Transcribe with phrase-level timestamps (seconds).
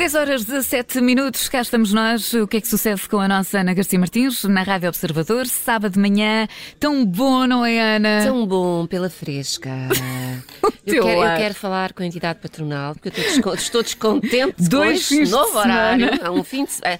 [0.00, 2.32] 10 horas 17 minutos, cá estamos nós.
[2.32, 5.46] O que é que sucede com a nossa Ana Garcia Martins na Rádio Observador?
[5.46, 6.48] Sábado de manhã,
[6.80, 8.24] tão bom, não é, Ana?
[8.24, 9.70] Tão bom pela fresca.
[10.84, 15.06] eu, quero, eu quero falar com a entidade patronal, porque eu estou, estou descontente Dois
[15.06, 16.08] com este novo horário.
[16.24, 16.98] Há um fim de semana.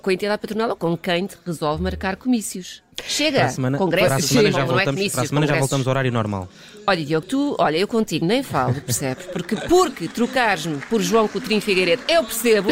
[0.00, 2.84] Com a entidade patronal ou com quem te resolve marcar comícios.
[3.08, 5.26] Chega, Para a semana, congressos, para a semana já não é voltamos, comícios, para a
[5.26, 6.48] semana já voltamos ao horário normal.
[6.86, 9.24] Olha, Diogo, tu, olha, eu contigo nem falo, percebes?
[9.26, 12.68] Porque, porque trocares-me por João Coutinho Figueiredo, eu percebo,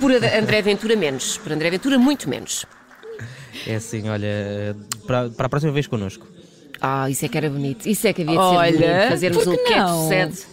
[0.00, 1.36] por André Ventura menos.
[1.36, 2.64] Por André Ventura, muito menos.
[3.66, 4.74] É assim, olha,
[5.06, 6.26] para, para a próxima vez connosco.
[6.80, 7.86] Ah, isso é que era bonito.
[7.86, 9.08] Isso é que havia de Olha, ser bonito.
[9.10, 10.02] Fazermos um que que é que não?
[10.02, 10.52] sucede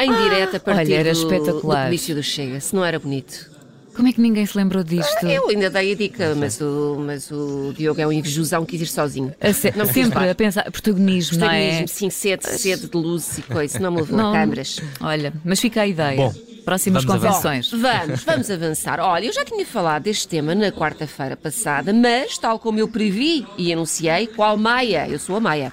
[0.00, 1.82] em direto a partir olha, era do, espetacular.
[1.82, 2.60] do comício do Chega.
[2.60, 3.50] Se não era bonito.
[3.98, 5.26] Como é que ninguém se lembrou disto?
[5.26, 8.86] Eu ainda dei a dica, mas o, mas o Diogo é um invejosão, quis ir
[8.86, 9.34] sozinho.
[9.40, 11.58] A se- Não sempre a pensar, protagonismo, não é?
[11.58, 13.76] Protagonismo, sim, sede, sede de luz e coisa.
[13.80, 14.30] Não me levou Não.
[14.30, 14.80] a câmaras.
[15.00, 16.16] Olha, mas fica a ideia.
[16.16, 16.32] Bom,
[16.64, 17.70] Próximas vamos convenções.
[17.72, 19.00] Vamos, vamos avançar.
[19.00, 23.44] Olha, eu já tinha falado deste tema na quarta-feira passada, mas, tal como eu previ
[23.56, 25.08] e anunciei, qual Maia?
[25.08, 25.72] Eu sou a Maia.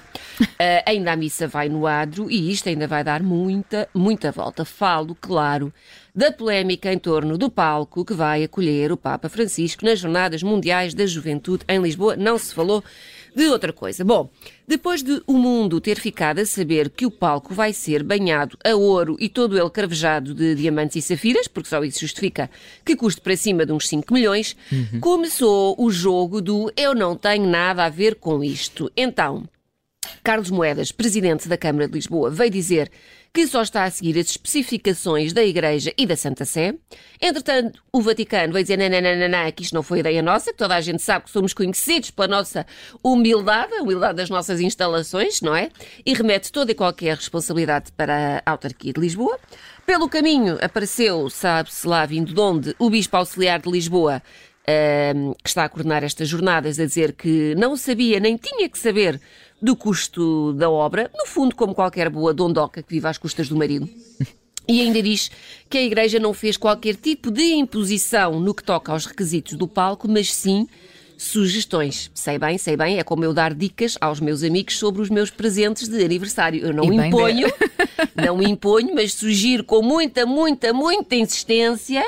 [0.58, 4.64] Ah, ainda a missa vai no adro e isto ainda vai dar muita, muita volta.
[4.64, 5.72] Falo, claro,
[6.16, 10.94] da polémica em torno do palco que vai acolher o Papa Francisco nas Jornadas Mundiais
[10.94, 12.16] da Juventude em Lisboa.
[12.16, 12.82] Não se falou
[13.34, 14.02] de outra coisa.
[14.02, 14.30] Bom,
[14.66, 18.74] depois de o mundo ter ficado a saber que o palco vai ser banhado a
[18.74, 22.50] ouro e todo ele cravejado de diamantes e safiras, porque só isso justifica
[22.82, 24.56] que custe para cima de uns 5 milhões,
[25.02, 28.90] começou o jogo do eu não tenho nada a ver com isto.
[28.96, 29.46] Então,
[30.24, 32.90] Carlos Moedas, presidente da Câmara de Lisboa, veio dizer
[33.36, 36.74] que só está a seguir as especificações da Igreja e da Santa Sé.
[37.20, 40.52] Entretanto, o Vaticano veio dizer: não, não, não, não, que isto não foi ideia nossa,
[40.52, 42.64] que toda a gente sabe que somos conhecidos pela nossa
[43.04, 45.68] humildade, a humildade das nossas instalações, não é?
[46.06, 49.38] E remete toda e qualquer responsabilidade para a autarquia de Lisboa.
[49.84, 54.22] Pelo caminho apareceu, sabe-se lá vindo de onde, o Bispo Auxiliar de Lisboa,
[54.66, 58.78] ehm, que está a coordenar estas jornadas, a dizer que não sabia nem tinha que
[58.78, 59.20] saber
[59.60, 63.56] do custo da obra, no fundo, como qualquer boa dondoca que vive às custas do
[63.56, 63.88] marido.
[64.68, 65.30] E ainda diz
[65.70, 69.68] que a Igreja não fez qualquer tipo de imposição no que toca aos requisitos do
[69.68, 70.66] palco, mas sim
[71.16, 72.10] sugestões.
[72.14, 75.30] Sei bem, sei bem, é como eu dar dicas aos meus amigos sobre os meus
[75.30, 76.64] presentes de aniversário.
[76.64, 77.48] Eu não imponho,
[78.14, 82.04] não imponho, mas sugiro com muita, muita, muita insistência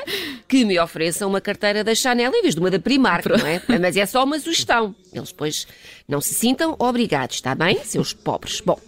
[0.47, 3.63] que me ofereçam uma carteira da Chanel em vez de uma da Primark, não é?
[3.81, 4.95] Mas é só uma sugestão.
[5.13, 5.67] Eles depois
[6.07, 8.61] não se sintam obrigados, está bem, seus pobres?
[8.61, 8.79] Bom,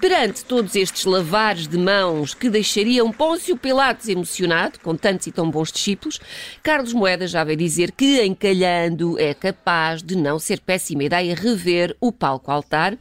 [0.00, 5.50] perante todos estes lavares de mãos que deixariam Pôncio Pilatos emocionado, com tantos e tão
[5.50, 6.20] bons discípulos,
[6.62, 11.96] Carlos Moedas já veio dizer que, encalhando, é capaz de não ser péssima ideia rever
[12.00, 12.96] o palco-altar,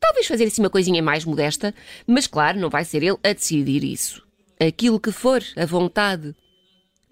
[0.00, 1.74] talvez fazer assim uma coisinha mais modesta,
[2.06, 4.22] mas claro, não vai ser ele a decidir isso.
[4.58, 6.34] Aquilo que for a vontade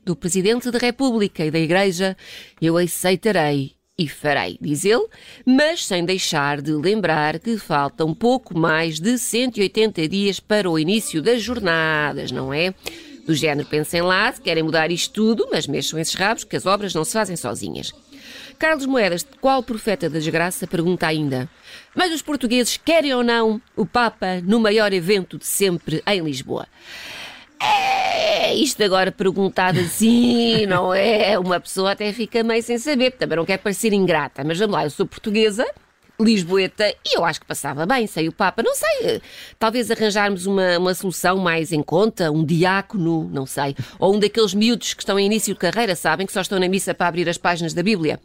[0.04, 2.16] do Presidente da República e da Igreja,
[2.60, 5.06] eu aceitarei e farei, diz ele,
[5.44, 11.20] mas sem deixar de lembrar que faltam pouco mais de 180 dias para o início
[11.20, 12.72] das jornadas, não é?
[13.26, 16.64] Do género, pensem lá, se querem mudar isto tudo, mas mexam esses rabos, que as
[16.64, 17.92] obras não se fazem sozinhas.
[18.58, 21.48] Carlos Moedas, qual profeta da desgraça, pergunta ainda:
[21.94, 26.66] Mas os portugueses querem ou não o Papa no maior evento de sempre em Lisboa?
[27.60, 31.38] É, isto agora perguntado assim, não é?
[31.38, 34.84] Uma pessoa até fica meio sem saber, também não quer parecer ingrata, mas vamos lá,
[34.84, 35.66] eu sou portuguesa,
[36.20, 39.20] lisboeta, e eu acho que passava bem, sei o Papa, não sei, eh,
[39.58, 44.52] talvez arranjarmos uma, uma solução mais em conta, um diácono, não sei, ou um daqueles
[44.52, 47.28] miúdos que estão em início de carreira, sabem, que só estão na missa para abrir
[47.28, 48.20] as páginas da Bíblia.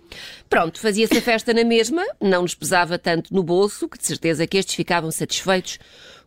[0.49, 4.47] Pronto, fazia-se a festa na mesma, não nos pesava tanto no bolso, que de certeza
[4.47, 5.77] que estes ficavam satisfeitos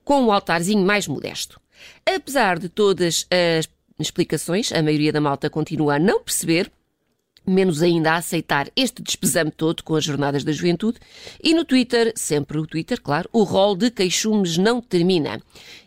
[0.05, 1.61] com um altarzinho mais modesto.
[2.07, 3.27] Apesar de todas
[3.59, 6.71] as explicações, a maioria da malta continua a não perceber,
[7.47, 10.99] menos ainda a aceitar este despesame todo com as jornadas da juventude.
[11.43, 15.41] E no Twitter, sempre o Twitter, claro, o rol de queixumes não termina.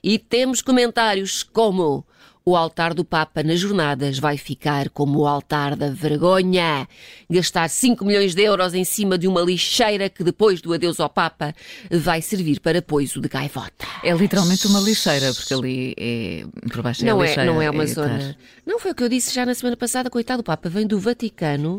[0.03, 2.06] E temos comentários como.
[2.49, 6.87] O altar do Papa nas jornadas vai ficar como o altar da vergonha.
[7.29, 11.07] Gastar 5 milhões de euros em cima de uma lixeira que depois do adeus ao
[11.07, 11.53] Papa
[11.91, 13.85] vai servir para poiso de gaivota.
[14.03, 16.43] É literalmente uma lixeira, porque ali é.
[16.71, 18.17] Por baixo Não é, a é, lixeira, não é uma é zona.
[18.17, 18.35] estar-
[18.65, 20.99] Não foi o que eu disse já na semana passada, coitado, o Papa vem do
[20.99, 21.77] Vaticano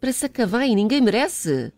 [0.00, 1.72] para Sacavém, ninguém merece.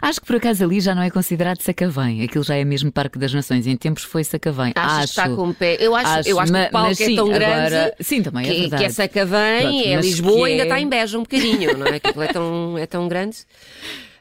[0.00, 2.22] Acho que por acaso ali já não é considerado Sacavém.
[2.22, 3.66] Aquilo já é mesmo Parque das Nações.
[3.66, 4.72] Em tempos foi Sacavém.
[4.74, 5.02] Achas acho.
[5.14, 5.76] que está com o pé?
[5.78, 8.46] Eu acho, eu acho que o palco mas é sim, tão grande agora- sim, também
[8.48, 8.82] é que, verdade.
[8.82, 11.86] que é Sacavém, Pronto, é Lisboa, que ainda é- está em Beja um bocadinho, não
[11.86, 12.00] é?
[12.00, 13.36] Que aquilo é tão, é tão grande.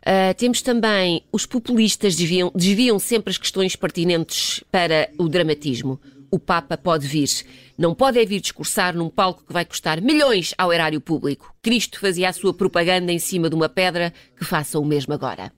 [0.01, 5.99] Uh, temos também os populistas desviam, desviam sempre as questões pertinentes para o dramatismo.
[6.31, 7.29] O Papa pode vir.
[7.77, 11.53] Não pode é vir discursar num palco que vai custar milhões ao erário público.
[11.61, 15.51] Cristo fazia a sua propaganda em cima de uma pedra, que faça o mesmo agora.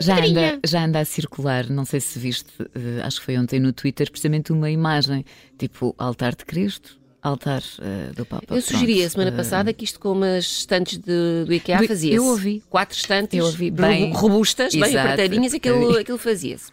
[0.00, 3.60] Já anda, já anda a circular, não sei se viste, uh, acho que foi ontem
[3.60, 5.24] no Twitter, precisamente uma imagem,
[5.58, 8.54] tipo altar de Cristo, altar uh, do Papa.
[8.54, 12.16] Eu sugeri a semana uh, passada que isto com umas estantes de, do IKEA fazia-se.
[12.16, 12.62] Eu ouvi.
[12.68, 16.70] Quatro estantes eu ouvi bem, robustas, bem apertadinhas, aquilo, aquilo fazia-se.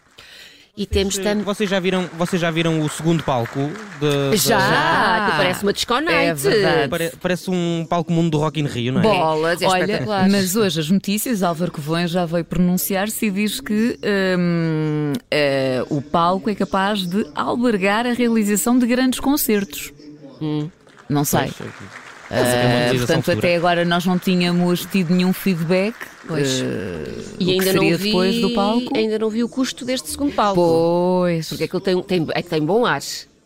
[0.74, 1.44] E temos também.
[1.44, 3.70] Vocês já viram, vocês já viram o segundo palco?
[4.00, 5.30] De, já, já.
[5.30, 6.48] Que parece uma disco night.
[6.48, 9.02] É Pare, parece um palco mundo do Rock in Rio, não é?
[9.02, 13.98] Bolas, é Olha, mas hoje as notícias, Álvaro Covões já veio pronunciar-se e diz que
[14.38, 19.92] hum, uh, o palco é capaz de albergar a realização de grandes concertos.
[20.40, 20.70] Hum.
[21.06, 21.50] Não sei.
[21.50, 23.38] Uh, portanto, futura.
[23.38, 25.94] até agora nós não tínhamos tido nenhum feedback.
[26.26, 26.60] Pois.
[26.60, 26.64] Uh,
[27.40, 28.96] e ainda não vi, depois do palco.
[28.96, 30.54] Ainda não vi o custo deste segundo palco.
[30.54, 31.48] Pois.
[31.48, 33.02] Porque aquilo tem, tem, é que tem bom ar.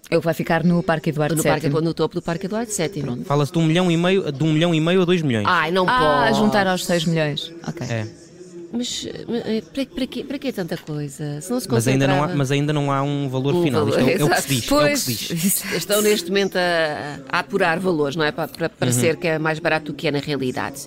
[0.08, 1.50] Ele vai ficar no Parque Eduardo no VII.
[1.50, 3.24] Parque, no topo do Parque Eduardo VII.
[3.24, 5.46] Fala-se de um milhão e meio, de um milhão e meio a dois milhões.
[5.48, 6.38] Ai, não ah, pode.
[6.38, 7.52] juntar aos 6 milhões.
[7.66, 7.86] Ok.
[7.88, 8.25] É.
[8.72, 11.40] Mas eh, para, para, quê, para quê tanta coisa?
[11.40, 13.86] Se não se mas, ainda não há, mas ainda não há um valor um final.
[13.86, 14.66] Valor, Isto é, é, o que se diz.
[14.66, 15.64] Pois, é que se diz.
[15.74, 18.32] Estão neste momento a, a, apurar valores, não é?
[18.32, 19.20] Para, para parecer uhum.
[19.20, 20.86] que é mais barato do que é na realidade.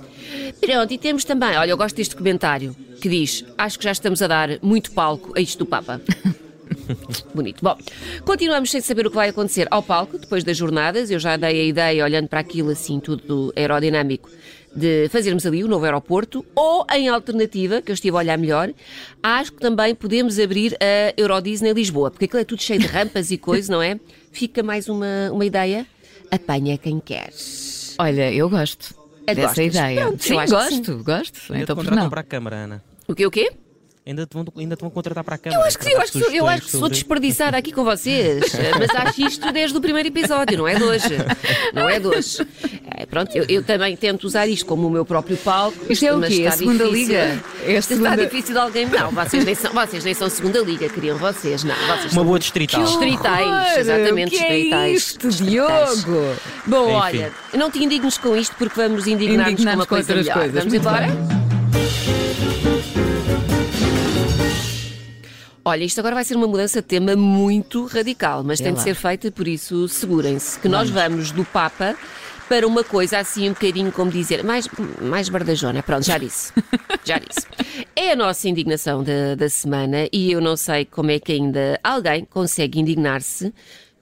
[0.60, 4.22] Pronto, e temos também, olha, eu gosto deste comentário que diz: Acho que já estamos
[4.22, 6.02] a dar muito palco a isto do Papa.
[7.34, 7.64] Bonito.
[7.64, 7.78] Bom,
[8.26, 11.10] continuamos sem saber o que vai acontecer ao palco depois das jornadas.
[11.10, 14.30] Eu já dei a ideia, olhando para aquilo assim, tudo aerodinâmico,
[14.76, 18.72] de fazermos ali o novo aeroporto, ou em alternativa, que eu estive a olhar melhor,
[19.22, 22.88] acho que também podemos abrir a Euro Disney Lisboa, porque aquilo é tudo cheio de
[22.88, 24.00] rampas e coisas, não é?
[24.32, 25.86] Fica mais uma, uma ideia.
[26.32, 27.32] Apanha quem quer.
[27.98, 29.00] Olha, eu gosto
[29.30, 29.66] é dessa gostas?
[29.66, 30.02] ideia.
[30.02, 31.56] Pronto, sim, gosto, gosto.
[31.56, 32.10] Então, por não.
[32.10, 32.84] para a Câmara, Ana.
[33.08, 33.52] O quê, o quê?
[34.06, 35.62] Ainda te, vão, ainda te vão contratar para a Câmara.
[35.62, 37.84] Eu acho que sim, eu acho que, sou, eu acho que sou desperdiçada aqui com
[37.84, 38.44] vocês,
[38.80, 41.10] mas acho isto desde o primeiro episódio, não é de hoje.
[41.74, 42.38] Não é de hoje.
[42.96, 45.78] É, pronto, eu, eu, também tento usar isto como o meu próprio palco.
[45.90, 46.46] Isto é o quê?
[46.48, 47.08] A segunda difícil.
[47.08, 47.44] liga?
[47.64, 48.10] É a segunda...
[48.10, 48.86] Está difícil de alguém.
[48.88, 51.64] Não, vocês nem, são, vocês nem são segunda liga, queriam vocês.
[51.64, 52.84] Não, vocês Uma boa distrital.
[52.84, 54.74] Distritais, exatamente, que distritais.
[54.74, 56.36] É isto, Diogo?
[56.66, 56.94] Bom, Enfim.
[56.94, 60.34] olha, não te indignes com isto porque vamos indignar-nos com uma com coisa melhor.
[60.34, 60.56] Coisas.
[60.56, 61.08] Vamos embora?
[65.64, 68.78] Olha, isto agora vai ser uma mudança de tema muito radical, mas é tem lá.
[68.78, 70.90] de ser feita, por isso segurem-se, que vamos.
[70.90, 71.96] nós vamos do Papa
[72.50, 74.68] para uma coisa assim um bocadinho como dizer, mais,
[75.00, 75.84] mais bardajona.
[75.84, 76.52] Pronto, já disse.
[77.06, 77.48] Já disse.
[77.96, 81.80] É a nossa indignação da, da semana e eu não sei como é que ainda
[81.84, 83.54] alguém consegue indignar-se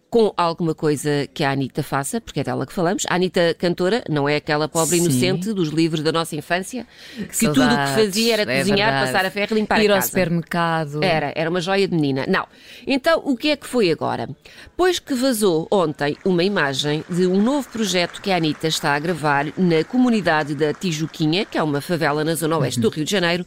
[0.10, 3.04] com alguma coisa que a Anitta faça, porque é dela que falamos.
[3.10, 5.04] A Anitta, cantora, não é aquela pobre Sim.
[5.04, 8.90] inocente dos livros da nossa infância, que, que tudo o que fazia era é cozinhar,
[8.92, 9.12] verdade.
[9.12, 9.98] passar a ferro e limpar Ir a casa.
[9.98, 11.04] ao supermercado.
[11.04, 12.26] Era, era uma joia de menina.
[12.28, 12.48] Não.
[12.86, 14.30] Então, o que é que foi agora?
[14.76, 19.00] Pois que vazou ontem uma imagem de um novo projeto que a Anitta está a
[19.00, 23.12] gravar na comunidade da Tijuquinha, que é uma favela na zona oeste do Rio de
[23.12, 23.46] Janeiro.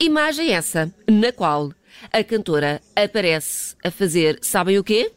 [0.00, 1.70] Imagem essa, na qual
[2.12, 5.10] a cantora aparece a fazer, sabem o quê?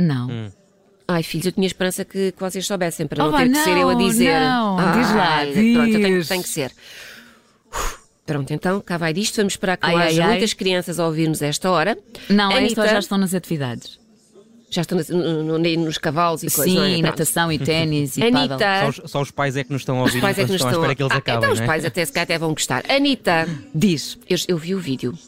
[0.00, 0.28] Não.
[0.28, 0.50] Hum.
[1.12, 3.64] Ai, filhos, eu tinha esperança que, que vocês soubessem, para oh, não ter não, que
[3.64, 4.40] ser eu a dizer.
[4.40, 5.74] Não, diz lá, diz.
[5.74, 6.72] Pronto, eu tenho, tenho que ser.
[8.24, 9.34] Pronto, então, cá vai disto.
[9.38, 10.56] Vamos esperar que ai, haja ai, muitas ai.
[10.56, 11.98] crianças a ouvir-nos esta hora.
[12.28, 13.98] Não, Anitta, já estão nas atividades.
[14.70, 17.02] Já estão no, no, nos cavalos e coisas, Sim, é?
[17.02, 20.18] natação e ténis e Anitta, só, só, os pais é que nos estão a ouvir,
[20.18, 21.66] os pais é que nos estão a esperar que eles ah, acabem, Então os é?
[21.66, 22.84] pais até se até vão gostar.
[22.88, 25.18] Anitta, diz, eu, eu vi o vídeo.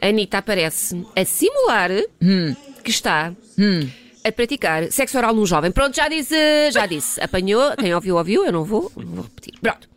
[0.00, 1.90] Anitta aparece a simular
[2.22, 2.54] hum.
[2.84, 3.32] que está...
[3.58, 3.88] Hum
[4.24, 5.70] a praticar sexo oral num jovem.
[5.70, 7.20] Pronto, já disse, já disse.
[7.20, 9.54] Apanhou, quem ouviu, ouviu, eu não vou, não vou repetir.
[9.60, 9.88] Pronto.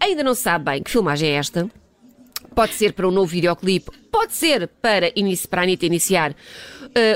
[0.00, 1.70] Ainda não se sabe bem que filmagem é esta.
[2.54, 5.12] Pode ser para um novo videoclipe, pode ser para,
[5.50, 6.34] para a Anitta iniciar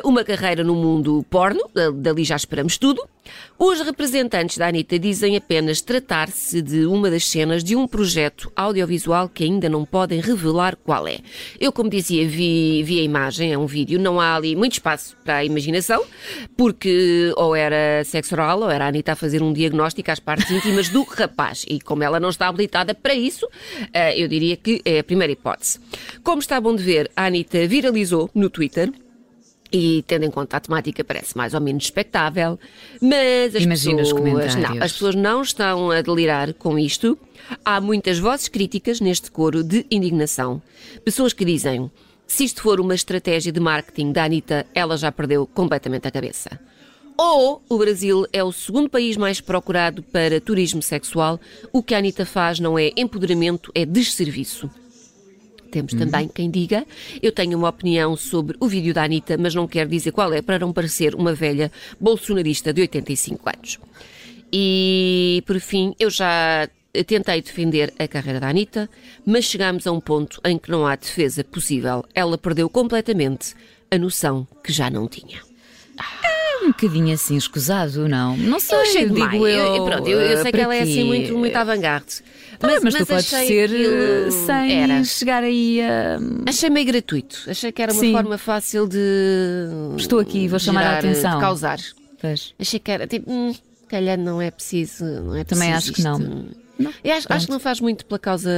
[0.05, 1.61] uma carreira no mundo porno,
[1.95, 3.03] dali já esperamos tudo.
[3.59, 9.29] Os representantes da Anitta dizem apenas tratar-se de uma das cenas de um projeto audiovisual
[9.29, 11.19] que ainda não podem revelar qual é.
[11.59, 15.15] Eu, como dizia, vi, vi a imagem, é um vídeo, não há ali muito espaço
[15.23, 16.03] para a imaginação,
[16.57, 20.51] porque ou era sexo oral ou era a Anitta a fazer um diagnóstico às partes
[20.51, 21.67] íntimas do rapaz.
[21.69, 25.33] E como ela não está habilitada para isso, uh, eu diria que é a primeira
[25.33, 25.79] hipótese.
[26.23, 28.91] Como está bom de ver, a Anitta viralizou no Twitter
[29.73, 32.59] e tendo em conta a temática parece mais ou menos expectável,
[33.01, 37.19] mas as Imagina pessoas, não, as pessoas não estão a delirar com isto.
[37.65, 40.61] Há muitas vozes críticas neste coro de indignação.
[41.05, 41.91] Pessoas que dizem:
[42.27, 46.61] se isto for uma estratégia de marketing da Anitta, ela já perdeu completamente a cabeça.
[47.17, 51.39] Ou o Brasil é o segundo país mais procurado para turismo sexual.
[51.71, 54.71] O que a Anitta faz não é empoderamento, é desserviço.
[55.71, 56.85] Temos também quem diga,
[57.23, 60.43] eu tenho uma opinião sobre o vídeo da Anitta, mas não quero dizer qual é
[60.43, 63.79] para não parecer uma velha bolsonarista de 85 anos.
[64.53, 66.69] E, por fim, eu já
[67.07, 68.91] tentei defender a carreira da Anitta,
[69.25, 72.05] mas chegamos a um ponto em que não há defesa possível.
[72.15, 73.55] Ela perdeu completamente
[73.91, 75.50] a noção que já não tinha.
[76.71, 78.37] Um bocadinho assim escusado, não?
[78.37, 79.75] Não sei, Eu achei digo eu.
[79.77, 82.23] Eu- pronto, eu, eu eh, sei que para ela é assim muito, muito avant-garde.
[82.59, 85.03] Tá bem, mas, tu podes ser eh, sem Era.
[85.05, 86.19] chegar aí a.
[86.49, 87.45] Achei meio gratuito.
[87.49, 88.13] Achei que era uma Sim.
[88.13, 88.99] forma fácil de.
[89.97, 91.35] Estou aqui, vou chamar a gerar, atenção.
[91.35, 91.79] De causar.
[92.21, 92.55] Pois.
[92.59, 93.31] Achei que era tipo.
[93.31, 93.55] Hum,
[93.89, 95.05] calhar não é preciso.
[95.05, 96.19] Não é Também preciso acho que não.
[96.21, 96.57] isto.
[96.79, 98.51] Não, Eu acho, acho que não faz muito pela causa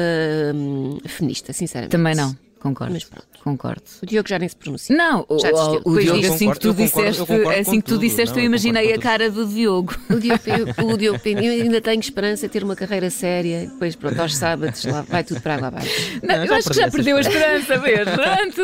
[0.54, 1.90] hum, feminista, sinceramente.
[1.90, 2.92] Também não, concordo.
[2.95, 3.26] Mas pronto.
[3.42, 3.83] Concordo.
[4.02, 4.97] O Diogo já nem se pronuncia.
[4.97, 6.31] Não, o, o, Diogo, diz.
[6.31, 8.00] assim que tu disseste, concordo assim que tu tudo.
[8.00, 9.95] disseste, Não, eu imaginei a cara do Diogo.
[10.09, 10.40] O Diogo,
[10.92, 13.66] o Diogo eu ainda tenho esperança de ter uma carreira séria.
[13.66, 16.21] Depois, pronto, aos sábados lá vai tudo para água abaixo.
[16.23, 17.83] Não, Não, eu acho que já perdi perdeu a esperança?
[17.83, 18.62] Pronto.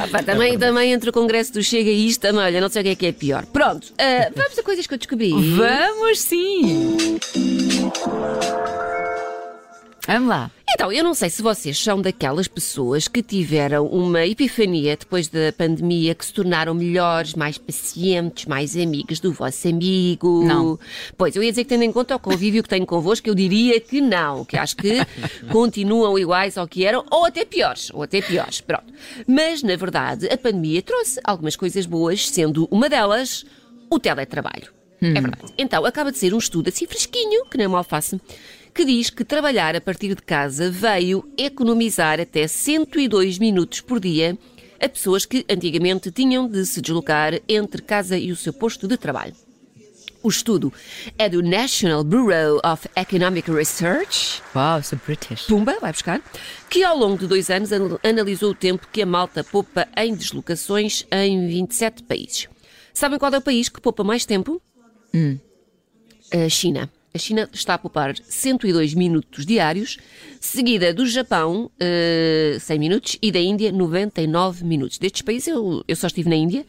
[0.00, 2.82] Ah, pá, também, também entre o Congresso do Chega e isto, também, olha, não sei
[2.82, 3.46] o que é que é pior.
[3.46, 5.32] Pronto, ah, vamos a coisas que eu descobri.
[5.56, 7.18] Vamos sim!
[10.08, 10.50] Vamos lá.
[10.70, 15.52] Então, eu não sei se vocês são daquelas pessoas que tiveram uma epifania depois da
[15.52, 20.44] pandemia, que se tornaram melhores, mais pacientes, mais amigos do vosso amigo.
[20.44, 20.78] Não.
[21.14, 23.78] Pois, eu ia dizer que tendo em conta o convívio que tenho convosco, eu diria
[23.82, 24.96] que não, que acho que
[25.52, 28.90] continuam iguais ao que eram, ou até piores, ou até piores, pronto.
[29.26, 33.44] Mas, na verdade, a pandemia trouxe algumas coisas boas, sendo uma delas
[33.90, 34.72] o teletrabalho.
[35.00, 35.52] É verdade.
[35.56, 38.20] Então, acaba de ser um estudo assim fresquinho, que nem uma alface,
[38.78, 44.38] que diz que trabalhar a partir de casa veio economizar até 102 minutos por dia
[44.80, 48.96] a pessoas que antigamente tinham de se deslocar entre casa e o seu posto de
[48.96, 49.34] trabalho.
[50.22, 50.72] O estudo
[51.18, 55.42] é do National Bureau of Economic Research, Uau, sou British.
[55.42, 56.22] Pumba, vai buscar,
[56.70, 60.14] que ao longo de dois anos anal- analisou o tempo que a malta poupa em
[60.14, 62.46] deslocações em 27 países.
[62.94, 64.62] Sabem qual é o país que poupa mais tempo?
[66.32, 66.88] A China.
[67.14, 69.98] A China está a poupar 102 minutos diários,
[70.40, 74.98] seguida do Japão, eh, 100 minutos, e da Índia, 99 minutos.
[74.98, 76.66] Destes países eu, eu só estive na Índia.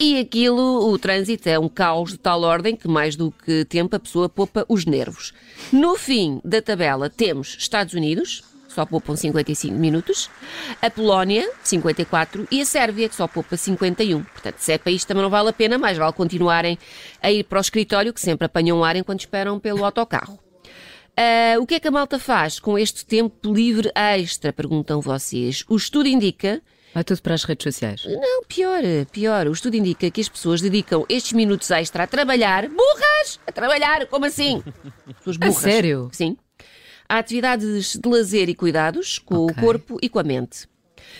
[0.00, 3.96] E aquilo, o trânsito é um caos de tal ordem que mais do que tempo
[3.96, 5.32] a pessoa poupa os nervos.
[5.72, 10.30] No fim da tabela temos Estados Unidos, só poupam 55 minutos,
[10.80, 14.22] a Polónia, 54, e a Sérvia, que só poupa 51.
[14.22, 16.78] Portanto, se é para isto também não vale a pena, mais vale continuarem
[17.22, 20.38] a ir para o escritório, que sempre apanham ar enquanto esperam pelo autocarro.
[21.16, 24.52] Ah, o que é que a malta faz com este tempo livre extra?
[24.52, 25.64] Perguntam vocês.
[25.68, 26.62] O estudo indica
[26.94, 28.04] Vai tudo para as redes sociais.
[28.06, 28.80] não, pior,
[29.12, 29.46] pior.
[29.46, 32.66] O estudo indica que as pessoas dedicam estes minutos extra a trabalhar.
[32.68, 33.38] Burras!
[33.46, 34.62] A trabalhar, como assim?
[35.18, 35.56] Pessoas A burras.
[35.56, 36.08] sério?
[36.12, 36.36] Sim.
[37.08, 39.56] Há atividades de lazer e cuidados com Ok.
[39.56, 40.66] o corpo e com a mente.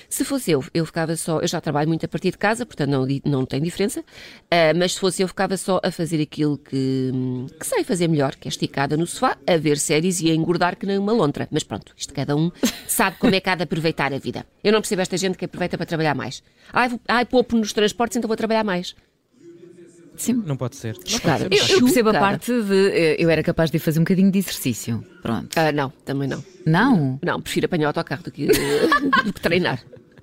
[0.09, 1.38] Se fosse eu, eu ficava só.
[1.40, 4.04] Eu já trabalho muito a partir de casa, portanto não, não tem diferença.
[4.50, 7.11] ah, mas se fosse eu, ficava só a fazer aquilo que,
[7.59, 10.76] que sei fazer melhor, que é esticada no sofá, a ver séries e a engordar
[10.76, 11.49] que nem uma lontra.
[11.50, 12.50] Mas pronto, isto cada um
[12.87, 14.45] sabe como é que há de aproveitar a vida.
[14.62, 16.42] Eu não percebo esta gente que aproveita para trabalhar mais.
[16.71, 18.95] Ai, vou- ai poupo nos transportes, então vou trabalhar mais.
[20.19, 20.43] Sim.
[20.45, 20.95] Não pode ser.
[21.11, 21.45] Não Claro.
[21.45, 21.71] pode ser.
[21.73, 22.89] Eu, eu percebo a parte de.
[22.91, 25.05] eh, Eu era capaz de ir fazer um bocadinho de exercício.
[25.23, 25.57] Pronto.
[25.57, 26.45] Ah, não, também não.
[26.67, 27.19] Não?
[27.25, 28.47] Não, prefiro apanhar o autocarro do que,
[29.25, 29.81] do que treinar.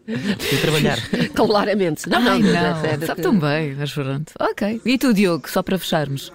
[0.07, 0.99] E trabalhar.
[1.33, 2.07] Claramente.
[2.07, 2.81] Não, Ai, não, não.
[2.81, 4.31] da- da- Sabe tão bem, mas pronto.
[4.39, 4.81] Ok.
[4.85, 6.31] E tu, Diogo, só para fecharmos?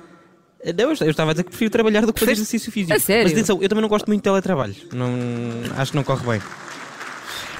[0.76, 2.92] Não, eu estava a dizer que prefiro trabalhar do que fazer exercício físico.
[2.94, 3.22] A sério?
[3.24, 4.74] Mas atenção, eu também não gosto muito de teletrabalho.
[4.92, 5.08] Não,
[5.78, 6.42] acho que não corre bem.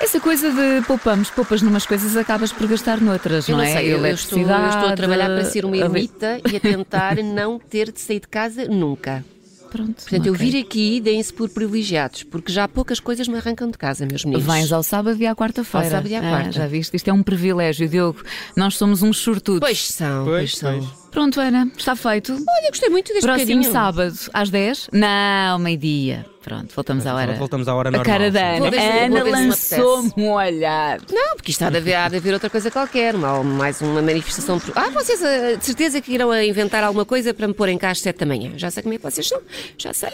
[0.01, 3.75] Essa coisa de poupamos, poupas numas coisas, acabas por gastar noutras, Eu não, não é?
[3.75, 7.17] sei, eu, eu estou, eu estou a trabalhar para ser uma ermita e a tentar
[7.23, 9.25] não ter de sair de casa nunca.
[9.71, 10.03] Pronto.
[10.03, 10.51] Portanto, eu ok.
[10.51, 14.45] vir aqui, deem-se por privilegiados, porque já poucas coisas me arrancam de casa, meus meninos.
[14.45, 15.87] Vens ao sábado e à quarta-feira.
[15.87, 16.53] Ao sábado e à Ah, quarta.
[16.53, 16.97] já viste?
[16.97, 18.21] Isto é um privilégio, Diogo.
[18.57, 19.61] Nós somos uns sortudos.
[19.61, 20.91] Pois são, pois, são.
[21.11, 22.33] Pronto, Ana, está feito.
[22.33, 23.73] Olha, gostei muito deste Próximo bocadinho.
[23.73, 24.89] sábado, às 10?
[24.93, 26.25] Não, meio-dia.
[26.43, 27.35] Pronto, voltamos à hora.
[27.35, 28.07] Voltamos à hora A normal.
[28.07, 28.41] cara da.
[28.51, 28.59] Ana.
[28.61, 31.01] Vou ver se- A vou Ana ver se me lançou-me um olhar.
[31.13, 34.01] Não, porque isto há de haver, há de haver outra coisa qualquer, mal- mais uma
[34.01, 34.59] manifestação.
[34.59, 37.77] por- Ah, vocês ah, de certeza que irão a inventar alguma coisa para me porem
[37.77, 38.53] cá às 7 da manhã.
[38.57, 39.41] Já sei como é que vocês são,
[39.77, 40.11] já sei.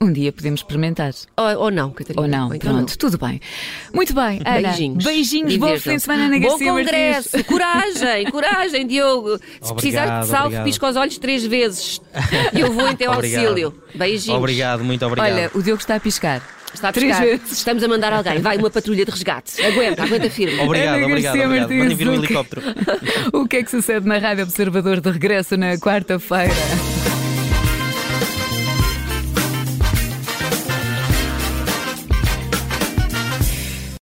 [0.00, 1.12] Um dia podemos experimentar.
[1.36, 2.22] Ou, ou não, Catarina.
[2.22, 3.40] Ou não, então pronto, tudo bem.
[3.92, 4.68] Muito bem, Ana.
[4.68, 5.04] Beijinhos.
[5.04, 7.42] Beijinhos, bom fim de semana na Bom Garcia congresso, Martins.
[7.48, 9.38] coragem, coragem, Diogo.
[9.60, 10.64] Se precisar Obrigado, de salvo, obrigado.
[10.66, 12.00] pisca os olhos três vezes.
[12.54, 13.74] E eu vou em teu auxílio.
[13.94, 14.38] Beijinhos.
[14.38, 15.32] Obrigado, muito obrigado.
[15.32, 16.42] Olha, o Diogo está a piscar.
[16.72, 17.26] Está a Três pescar.
[17.26, 17.52] vezes.
[17.52, 18.38] Estamos a mandar alguém.
[18.40, 19.60] Vai uma patrulha de resgate.
[19.64, 20.60] Aguenta, aguenta firme.
[20.60, 21.68] Obrigado, Ana obrigado, Garcia obrigado.
[21.70, 22.62] Martins, Mandem vir um helicóptero.
[23.32, 26.52] O que é que sucede na Rádio Observador de regresso na quarta-feira?